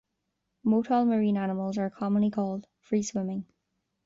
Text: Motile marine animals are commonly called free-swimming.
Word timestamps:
Motile 0.65 1.05
marine 1.07 1.37
animals 1.37 1.77
are 1.77 1.91
commonly 1.91 2.31
called 2.31 2.65
free-swimming. 2.79 3.45